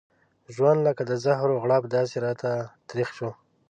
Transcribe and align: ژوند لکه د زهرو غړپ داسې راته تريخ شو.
ژوند 0.53 0.79
لکه 0.87 1.03
د 1.09 1.11
زهرو 1.23 1.61
غړپ 1.63 1.83
داسې 1.95 2.15
راته 2.25 2.49
تريخ 2.89 3.09
شو. 3.17 3.29